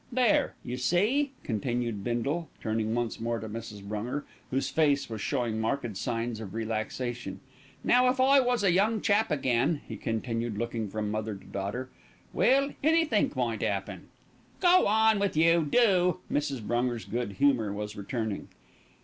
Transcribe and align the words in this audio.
"There, 0.11 0.55
you 0.63 0.77
see," 0.77 1.31
continued 1.43 2.03
Bindle, 2.03 2.49
turning 2.59 2.95
once 2.95 3.19
more 3.19 3.37
to 3.39 3.47
Mrs. 3.47 3.83
Brunger, 3.87 4.23
whose 4.49 4.67
face 4.67 5.07
was 5.11 5.21
showing 5.21 5.61
marked 5.61 5.95
signs 5.95 6.39
of 6.39 6.55
relaxation. 6.55 7.39
"Now, 7.83 8.09
if 8.09 8.19
I 8.19 8.39
was 8.39 8.63
a 8.63 8.71
young 8.71 9.01
chap 9.01 9.29
again," 9.29 9.81
he 9.87 9.97
continued, 9.97 10.57
looking 10.57 10.89
from 10.89 11.11
mother 11.11 11.35
to 11.35 11.45
daughter, 11.45 11.87
"well, 12.33 12.71
anythink 12.83 13.35
might 13.35 13.61
'appen." 13.61 14.07
"Go 14.59 14.87
on 14.87 15.19
with 15.19 15.37
you, 15.37 15.67
do." 15.69 16.17
Mrs. 16.31 16.61
Brunger's 16.65 17.05
good 17.05 17.33
humour 17.33 17.71
was 17.71 17.95
returning. 17.95 18.47